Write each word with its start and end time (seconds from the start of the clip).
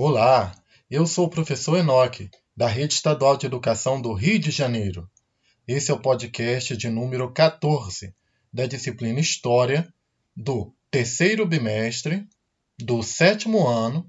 Olá, 0.00 0.54
eu 0.88 1.04
sou 1.08 1.26
o 1.26 1.28
professor 1.28 1.76
Enoque, 1.76 2.30
da 2.56 2.68
Rede 2.68 2.94
Estadual 2.94 3.36
de 3.36 3.46
Educação 3.46 4.00
do 4.00 4.12
Rio 4.12 4.38
de 4.38 4.52
Janeiro. 4.52 5.10
Esse 5.66 5.90
é 5.90 5.94
o 5.94 5.98
podcast 5.98 6.76
de 6.76 6.88
número 6.88 7.32
14 7.32 8.14
da 8.52 8.64
disciplina 8.64 9.18
História 9.18 9.92
do 10.36 10.72
terceiro 10.88 11.44
bimestre 11.44 12.28
do 12.78 13.02
sétimo 13.02 13.66
ano 13.66 14.08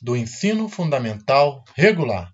do 0.00 0.16
ensino 0.16 0.68
fundamental 0.68 1.64
regular. 1.74 2.30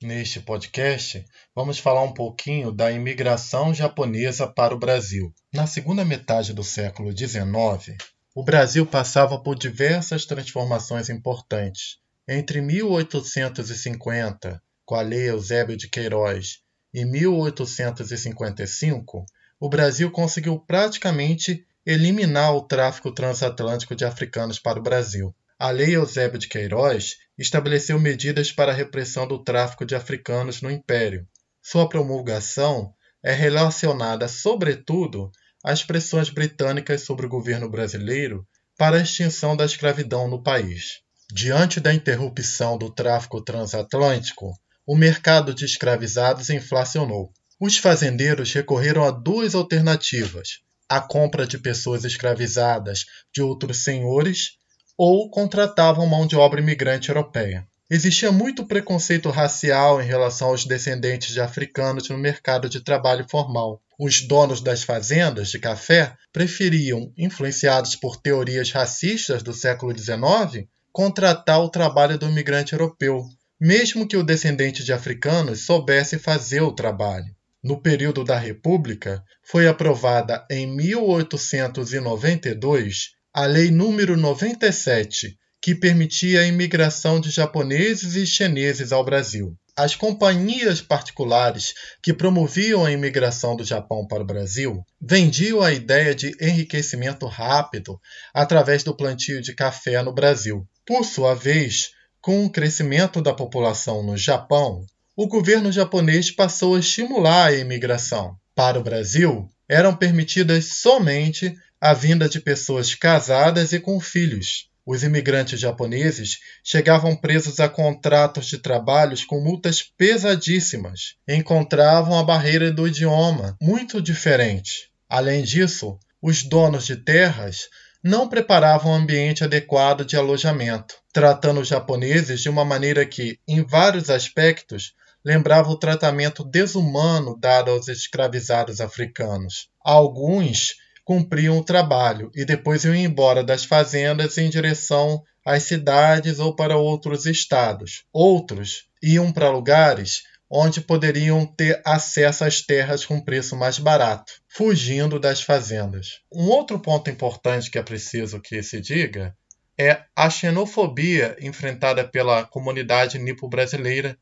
Neste 0.00 0.40
podcast, 0.40 1.22
vamos 1.54 1.78
falar 1.78 2.04
um 2.04 2.14
pouquinho 2.14 2.72
da 2.72 2.90
imigração 2.90 3.74
japonesa 3.74 4.46
para 4.46 4.74
o 4.74 4.78
Brasil. 4.78 5.30
Na 5.52 5.66
segunda 5.66 6.06
metade 6.06 6.54
do 6.54 6.64
século 6.64 7.14
XIX, 7.14 7.98
o 8.38 8.42
Brasil 8.44 8.86
passava 8.86 9.36
por 9.36 9.58
diversas 9.58 10.24
transformações 10.24 11.10
importantes. 11.10 11.98
Entre 12.28 12.60
1850, 12.60 14.62
com 14.86 14.94
a 14.94 15.00
Lei 15.00 15.28
Eusébio 15.28 15.76
de 15.76 15.88
Queiroz, 15.88 16.60
e 16.94 17.04
1855, 17.04 19.26
o 19.58 19.68
Brasil 19.68 20.08
conseguiu 20.12 20.56
praticamente 20.56 21.66
eliminar 21.84 22.54
o 22.54 22.62
tráfico 22.62 23.10
transatlântico 23.10 23.96
de 23.96 24.04
africanos 24.04 24.60
para 24.60 24.78
o 24.78 24.82
Brasil. 24.82 25.34
A 25.58 25.72
Lei 25.72 25.96
Eusébio 25.96 26.38
de 26.38 26.46
Queiroz 26.46 27.16
estabeleceu 27.36 27.98
medidas 27.98 28.52
para 28.52 28.70
a 28.70 28.76
repressão 28.76 29.26
do 29.26 29.42
tráfico 29.42 29.84
de 29.84 29.96
africanos 29.96 30.62
no 30.62 30.70
Império. 30.70 31.26
Sua 31.60 31.88
promulgação 31.88 32.94
é 33.20 33.32
relacionada, 33.32 34.28
sobretudo, 34.28 35.32
às 35.68 35.84
pressões 35.84 36.30
britânicas 36.30 37.02
sobre 37.02 37.26
o 37.26 37.28
governo 37.28 37.68
brasileiro 37.68 38.42
para 38.78 38.96
a 38.96 39.02
extinção 39.02 39.54
da 39.54 39.66
escravidão 39.66 40.26
no 40.26 40.42
país. 40.42 41.00
Diante 41.30 41.78
da 41.78 41.92
interrupção 41.92 42.78
do 42.78 42.90
tráfico 42.90 43.38
transatlântico, 43.42 44.50
o 44.86 44.96
mercado 44.96 45.52
de 45.52 45.66
escravizados 45.66 46.48
inflacionou. 46.48 47.30
Os 47.60 47.76
fazendeiros 47.76 48.50
recorreram 48.50 49.04
a 49.04 49.10
duas 49.10 49.54
alternativas: 49.54 50.60
a 50.88 51.02
compra 51.02 51.46
de 51.46 51.58
pessoas 51.58 52.02
escravizadas 52.02 53.04
de 53.34 53.42
outros 53.42 53.84
senhores 53.84 54.52
ou 54.96 55.30
contratavam 55.30 56.06
mão 56.06 56.26
de 56.26 56.34
obra 56.34 56.62
imigrante 56.62 57.10
europeia. 57.10 57.68
Existia 57.90 58.32
muito 58.32 58.66
preconceito 58.66 59.28
racial 59.28 60.00
em 60.00 60.06
relação 60.06 60.48
aos 60.48 60.64
descendentes 60.64 61.34
de 61.34 61.42
africanos 61.42 62.08
no 62.08 62.16
mercado 62.16 62.70
de 62.70 62.80
trabalho 62.80 63.26
formal. 63.28 63.82
Os 63.98 64.20
donos 64.20 64.60
das 64.60 64.84
fazendas 64.84 65.50
de 65.50 65.58
café 65.58 66.14
preferiam, 66.32 67.12
influenciados 67.18 67.96
por 67.96 68.16
teorias 68.16 68.70
racistas 68.70 69.42
do 69.42 69.52
século 69.52 69.92
XIX, 69.96 70.68
contratar 70.92 71.60
o 71.60 71.68
trabalho 71.68 72.16
do 72.16 72.28
imigrante 72.28 72.74
europeu, 72.74 73.24
mesmo 73.60 74.06
que 74.06 74.16
o 74.16 74.22
descendente 74.22 74.84
de 74.84 74.92
africanos 74.92 75.66
soubesse 75.66 76.16
fazer 76.16 76.60
o 76.60 76.70
trabalho. 76.70 77.34
No 77.60 77.82
período 77.82 78.22
da 78.22 78.38
República, 78.38 79.20
foi 79.42 79.66
aprovada 79.66 80.46
em 80.48 80.64
1892 80.76 83.08
a 83.34 83.46
Lei 83.46 83.72
número 83.72 84.16
97, 84.16 85.36
que 85.60 85.74
permitia 85.74 86.42
a 86.42 86.46
imigração 86.46 87.20
de 87.20 87.30
japoneses 87.30 88.14
e 88.14 88.24
chineses 88.24 88.92
ao 88.92 89.04
Brasil. 89.04 89.58
As 89.78 89.94
companhias 89.94 90.82
particulares 90.82 91.72
que 92.02 92.12
promoviam 92.12 92.84
a 92.84 92.90
imigração 92.90 93.54
do 93.54 93.62
Japão 93.62 94.04
para 94.04 94.24
o 94.24 94.26
Brasil 94.26 94.84
vendiam 95.00 95.62
a 95.62 95.72
ideia 95.72 96.12
de 96.12 96.36
enriquecimento 96.40 97.26
rápido 97.26 97.96
através 98.34 98.82
do 98.82 98.92
plantio 98.92 99.40
de 99.40 99.54
café 99.54 100.02
no 100.02 100.12
Brasil. 100.12 100.66
Por 100.84 101.04
sua 101.04 101.32
vez, 101.32 101.92
com 102.20 102.44
o 102.44 102.50
crescimento 102.50 103.22
da 103.22 103.32
população 103.32 104.02
no 104.02 104.16
Japão, 104.16 104.84
o 105.14 105.28
governo 105.28 105.70
japonês 105.70 106.28
passou 106.28 106.74
a 106.74 106.80
estimular 106.80 107.46
a 107.46 107.54
imigração. 107.54 108.34
Para 108.56 108.80
o 108.80 108.82
Brasil, 108.82 109.48
eram 109.68 109.94
permitidas 109.94 110.80
somente 110.80 111.54
a 111.80 111.94
vinda 111.94 112.28
de 112.28 112.40
pessoas 112.40 112.96
casadas 112.96 113.72
e 113.72 113.78
com 113.78 114.00
filhos. 114.00 114.68
Os 114.90 115.02
imigrantes 115.02 115.60
japoneses 115.60 116.38
chegavam 116.64 117.14
presos 117.14 117.60
a 117.60 117.68
contratos 117.68 118.46
de 118.46 118.56
trabalhos 118.56 119.22
com 119.22 119.38
multas 119.38 119.82
pesadíssimas. 119.82 121.14
Encontravam 121.28 122.18
a 122.18 122.24
barreira 122.24 122.72
do 122.72 122.88
idioma 122.88 123.54
muito 123.60 124.00
diferente. 124.00 124.88
Além 125.06 125.42
disso, 125.42 125.98
os 126.22 126.42
donos 126.42 126.86
de 126.86 126.96
terras 126.96 127.68
não 128.02 128.30
preparavam 128.30 128.92
um 128.92 128.94
ambiente 128.94 129.44
adequado 129.44 130.06
de 130.06 130.16
alojamento, 130.16 130.94
tratando 131.12 131.60
os 131.60 131.68
japoneses 131.68 132.40
de 132.40 132.48
uma 132.48 132.64
maneira 132.64 133.04
que, 133.04 133.38
em 133.46 133.62
vários 133.62 134.08
aspectos, 134.08 134.94
lembrava 135.22 135.68
o 135.68 135.78
tratamento 135.78 136.42
desumano 136.42 137.36
dado 137.38 137.70
aos 137.72 137.88
escravizados 137.88 138.80
africanos. 138.80 139.68
Alguns 139.84 140.76
cumpriam 141.08 141.56
o 141.56 141.64
trabalho 141.64 142.30
e 142.34 142.44
depois 142.44 142.84
iam 142.84 142.94
embora 142.94 143.42
das 143.42 143.64
fazendas 143.64 144.36
em 144.36 144.50
direção 144.50 145.24
às 145.42 145.62
cidades 145.62 146.38
ou 146.38 146.54
para 146.54 146.76
outros 146.76 147.24
estados. 147.24 148.04
Outros 148.12 148.86
iam 149.02 149.32
para 149.32 149.48
lugares 149.48 150.24
onde 150.50 150.82
poderiam 150.82 151.46
ter 151.46 151.80
acesso 151.82 152.44
às 152.44 152.60
terras 152.60 153.06
com 153.06 153.22
preço 153.22 153.56
mais 153.56 153.78
barato, 153.78 154.34
fugindo 154.48 155.18
das 155.18 155.40
fazendas. 155.40 156.20
Um 156.30 156.48
outro 156.48 156.78
ponto 156.78 157.08
importante 157.08 157.70
que 157.70 157.78
é 157.78 157.82
preciso 157.82 158.38
que 158.38 158.62
se 158.62 158.78
diga 158.78 159.34
é 159.80 160.02
a 160.14 160.28
xenofobia 160.28 161.38
enfrentada 161.40 162.06
pela 162.06 162.44
comunidade 162.44 163.18
nipo-brasileira, 163.18 164.14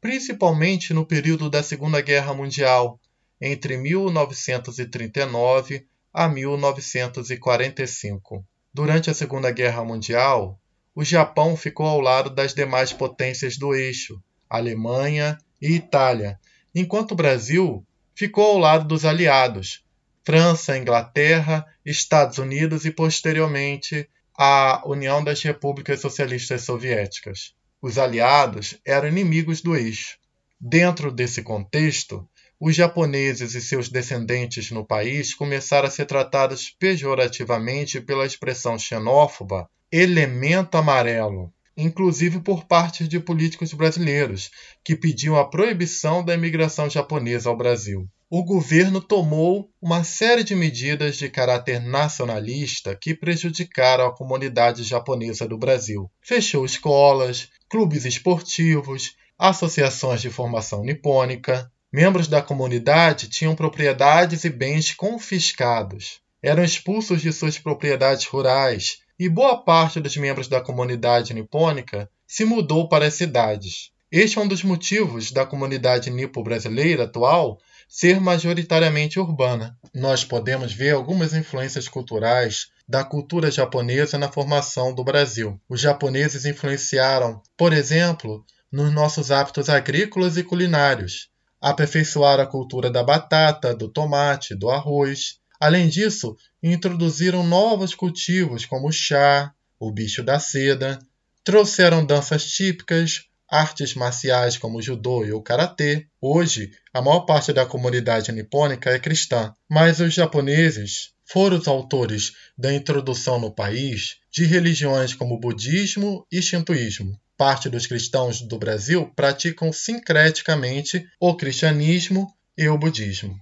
principalmente 0.00 0.94
no 0.94 1.04
período 1.04 1.50
da 1.50 1.62
Segunda 1.62 2.00
Guerra 2.00 2.32
Mundial, 2.32 2.98
entre 3.38 3.76
1939 3.76 5.90
a 6.12 6.28
1945. 6.28 8.44
Durante 8.72 9.10
a 9.10 9.14
Segunda 9.14 9.50
Guerra 9.50 9.84
Mundial, 9.84 10.60
o 10.94 11.04
Japão 11.04 11.56
ficou 11.56 11.86
ao 11.86 12.00
lado 12.00 12.30
das 12.30 12.54
demais 12.54 12.92
potências 12.92 13.56
do 13.56 13.74
eixo, 13.74 14.22
Alemanha 14.48 15.38
e 15.60 15.74
Itália, 15.74 16.38
enquanto 16.74 17.12
o 17.12 17.16
Brasil 17.16 17.86
ficou 18.14 18.52
ao 18.52 18.58
lado 18.58 18.86
dos 18.86 19.04
aliados, 19.04 19.84
França, 20.24 20.76
Inglaterra, 20.76 21.66
Estados 21.84 22.38
Unidos 22.38 22.84
e, 22.84 22.90
posteriormente, 22.90 24.08
a 24.36 24.82
União 24.86 25.22
das 25.22 25.42
Repúblicas 25.42 26.00
Socialistas 26.00 26.62
Soviéticas. 26.62 27.54
Os 27.80 27.98
aliados 27.98 28.78
eram 28.84 29.08
inimigos 29.08 29.62
do 29.62 29.74
eixo. 29.74 30.18
Dentro 30.60 31.10
desse 31.10 31.42
contexto, 31.42 32.28
os 32.60 32.76
japoneses 32.76 33.54
e 33.54 33.60
seus 33.60 33.88
descendentes 33.88 34.70
no 34.70 34.84
país 34.84 35.34
começaram 35.34 35.88
a 35.88 35.90
ser 35.90 36.04
tratados 36.04 36.68
pejorativamente 36.78 38.00
pela 38.02 38.26
expressão 38.26 38.78
xenófoba 38.78 39.66
elemento 39.90 40.76
amarelo, 40.76 41.52
inclusive 41.76 42.40
por 42.40 42.66
parte 42.66 43.08
de 43.08 43.18
políticos 43.18 43.72
brasileiros, 43.72 44.50
que 44.84 44.94
pediam 44.94 45.36
a 45.36 45.48
proibição 45.48 46.22
da 46.22 46.34
imigração 46.34 46.88
japonesa 46.88 47.48
ao 47.48 47.56
Brasil. 47.56 48.06
O 48.28 48.44
governo 48.44 49.00
tomou 49.00 49.68
uma 49.82 50.04
série 50.04 50.44
de 50.44 50.54
medidas 50.54 51.16
de 51.16 51.28
caráter 51.28 51.80
nacionalista 51.80 52.94
que 52.94 53.12
prejudicaram 53.14 54.06
a 54.06 54.14
comunidade 54.14 54.84
japonesa 54.84 55.48
do 55.48 55.58
Brasil. 55.58 56.08
Fechou 56.22 56.64
escolas, 56.64 57.48
clubes 57.68 58.04
esportivos, 58.04 59.16
associações 59.36 60.20
de 60.20 60.30
formação 60.30 60.84
nipônica, 60.84 61.68
Membros 61.92 62.28
da 62.28 62.40
comunidade 62.40 63.28
tinham 63.28 63.56
propriedades 63.56 64.44
e 64.44 64.50
bens 64.50 64.94
confiscados, 64.94 66.20
eram 66.40 66.62
expulsos 66.62 67.20
de 67.20 67.32
suas 67.32 67.58
propriedades 67.58 68.24
rurais 68.26 68.98
e 69.18 69.28
boa 69.28 69.62
parte 69.62 70.00
dos 70.00 70.16
membros 70.16 70.46
da 70.46 70.60
comunidade 70.60 71.34
nipônica 71.34 72.08
se 72.26 72.44
mudou 72.44 72.88
para 72.88 73.06
as 73.06 73.14
cidades. 73.14 73.90
Este 74.10 74.38
é 74.38 74.40
um 74.40 74.48
dos 74.48 74.62
motivos 74.62 75.32
da 75.32 75.44
comunidade 75.44 76.10
nipo-brasileira 76.10 77.04
atual 77.04 77.58
ser 77.88 78.20
majoritariamente 78.20 79.18
urbana. 79.18 79.76
Nós 79.92 80.24
podemos 80.24 80.72
ver 80.72 80.94
algumas 80.94 81.34
influências 81.34 81.88
culturais 81.88 82.68
da 82.88 83.02
cultura 83.02 83.50
japonesa 83.50 84.16
na 84.16 84.30
formação 84.30 84.94
do 84.94 85.02
Brasil. 85.02 85.60
Os 85.68 85.80
japoneses 85.80 86.44
influenciaram, 86.44 87.42
por 87.56 87.72
exemplo, 87.72 88.44
nos 88.70 88.92
nossos 88.92 89.30
hábitos 89.30 89.68
agrícolas 89.68 90.36
e 90.36 90.44
culinários, 90.44 91.28
aperfeiçoaram 91.60 92.42
a 92.42 92.46
cultura 92.46 92.90
da 92.90 93.02
batata, 93.02 93.74
do 93.74 93.88
tomate, 93.88 94.54
do 94.54 94.70
arroz. 94.70 95.38
Além 95.60 95.88
disso, 95.88 96.36
introduziram 96.62 97.46
novos 97.46 97.94
cultivos 97.94 98.64
como 98.64 98.88
o 98.88 98.92
chá, 98.92 99.52
o 99.78 99.92
bicho 99.92 100.22
da 100.22 100.38
seda, 100.38 100.98
trouxeram 101.44 102.04
danças 102.04 102.46
típicas, 102.46 103.24
artes 103.50 103.94
marciais 103.94 104.56
como 104.56 104.78
o 104.78 104.82
judô 104.82 105.24
e 105.24 105.32
o 105.32 105.42
karatê. 105.42 106.06
Hoje, 106.20 106.70
a 106.94 107.02
maior 107.02 107.20
parte 107.20 107.52
da 107.52 107.66
comunidade 107.66 108.30
nipônica 108.30 108.90
é 108.90 108.98
cristã, 108.98 109.54
mas 109.68 110.00
os 110.00 110.14
japoneses 110.14 111.12
foram 111.24 111.58
os 111.58 111.68
autores 111.68 112.32
da 112.56 112.72
introdução 112.72 113.38
no 113.38 113.54
país 113.54 114.16
de 114.32 114.44
religiões 114.44 115.14
como 115.14 115.38
budismo 115.38 116.26
e 116.30 116.40
shintoísmo. 116.40 117.18
Parte 117.40 117.70
dos 117.70 117.86
cristãos 117.86 118.42
do 118.42 118.58
Brasil 118.58 119.10
praticam 119.16 119.72
sincreticamente 119.72 121.08
o 121.18 121.34
cristianismo 121.34 122.30
e 122.54 122.68
o 122.68 122.76
budismo. 122.76 123.34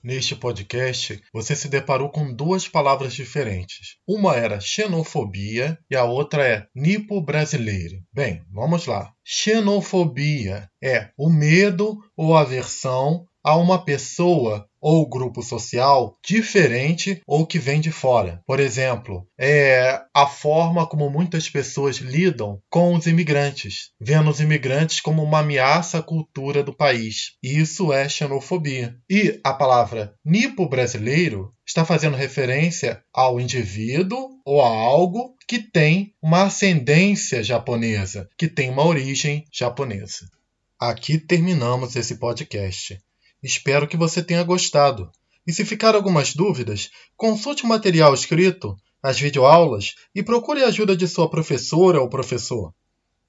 Neste 0.00 0.36
podcast, 0.36 1.20
você 1.32 1.56
se 1.56 1.66
deparou 1.68 2.08
com 2.08 2.32
duas 2.32 2.68
palavras 2.68 3.12
diferentes. 3.12 3.96
Uma 4.06 4.36
era 4.36 4.60
xenofobia 4.60 5.76
e 5.90 5.96
a 5.96 6.04
outra 6.04 6.46
é 6.46 6.66
nipo 6.72 7.20
brasileiro. 7.20 8.00
Bem, 8.12 8.44
vamos 8.48 8.86
lá. 8.86 9.12
Xenofobia 9.24 10.70
é 10.80 11.10
o 11.18 11.28
medo 11.28 11.98
ou 12.16 12.36
aversão 12.36 13.26
a 13.42 13.56
uma 13.56 13.84
pessoa 13.84 14.68
ou 14.82 15.08
grupo 15.08 15.42
social 15.42 16.18
diferente 16.26 17.22
ou 17.24 17.46
que 17.46 17.58
vem 17.58 17.80
de 17.80 17.92
fora. 17.92 18.42
Por 18.44 18.58
exemplo, 18.58 19.24
é 19.38 20.00
a 20.12 20.26
forma 20.26 20.86
como 20.86 21.08
muitas 21.08 21.48
pessoas 21.48 21.98
lidam 21.98 22.60
com 22.68 22.92
os 22.94 23.06
imigrantes, 23.06 23.92
vendo 24.00 24.28
os 24.28 24.40
imigrantes 24.40 25.00
como 25.00 25.22
uma 25.22 25.38
ameaça 25.38 25.98
à 25.98 26.02
cultura 26.02 26.64
do 26.64 26.74
país. 26.74 27.36
Isso 27.40 27.92
é 27.92 28.08
xenofobia. 28.08 28.96
E 29.08 29.40
a 29.44 29.54
palavra 29.54 30.14
nipo 30.24 30.68
brasileiro 30.68 31.54
está 31.64 31.84
fazendo 31.84 32.16
referência 32.16 33.02
ao 33.14 33.40
indivíduo 33.40 34.40
ou 34.44 34.60
a 34.60 34.68
algo 34.68 35.36
que 35.46 35.60
tem 35.60 36.12
uma 36.20 36.44
ascendência 36.44 37.42
japonesa, 37.42 38.28
que 38.36 38.48
tem 38.48 38.68
uma 38.68 38.84
origem 38.84 39.44
japonesa. 39.52 40.26
Aqui 40.80 41.16
terminamos 41.18 41.94
esse 41.94 42.16
podcast. 42.16 42.98
Espero 43.42 43.88
que 43.88 43.96
você 43.96 44.22
tenha 44.22 44.42
gostado. 44.44 45.10
E 45.46 45.52
se 45.52 45.64
ficar 45.64 45.94
algumas 45.94 46.34
dúvidas, 46.34 46.90
consulte 47.16 47.64
o 47.64 47.66
material 47.66 48.14
escrito, 48.14 48.76
as 49.02 49.18
videoaulas 49.18 49.96
e 50.14 50.22
procure 50.22 50.62
a 50.62 50.68
ajuda 50.68 50.96
de 50.96 51.08
sua 51.08 51.28
professora 51.28 52.00
ou 52.00 52.08
professor. 52.08 52.72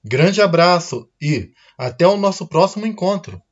Grande 0.04 0.40
abraço 0.40 1.08
e 1.20 1.50
até 1.76 2.06
o 2.06 2.16
nosso 2.16 2.46
próximo 2.46 2.86
encontro! 2.86 3.42